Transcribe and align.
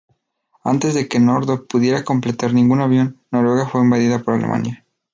Antes 0.63 0.95
de 0.95 1.07
que 1.07 1.19
Northrop 1.19 1.67
pudiera 1.71 2.03
completar 2.03 2.55
ningún 2.55 2.81
avión, 2.81 3.21
Noruega 3.29 3.67
fue 3.69 3.81
invadida 3.81 4.17
por 4.17 4.33
Alemania. 4.33 4.83